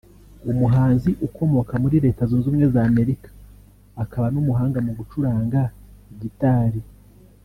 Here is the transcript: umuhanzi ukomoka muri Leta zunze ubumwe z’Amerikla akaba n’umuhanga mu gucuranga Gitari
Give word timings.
umuhanzi 0.51 1.11
ukomoka 1.27 1.73
muri 1.83 1.97
Leta 2.05 2.21
zunze 2.29 2.45
ubumwe 2.47 2.65
z’Amerikla 2.73 3.31
akaba 4.03 4.25
n’umuhanga 4.33 4.77
mu 4.85 4.91
gucuranga 4.97 5.61
Gitari 6.21 6.79